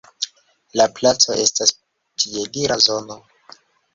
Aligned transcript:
La 0.79 0.87
placo 0.99 1.35
estas 1.43 1.73
piedira 2.23 2.79
zono. 2.87 3.21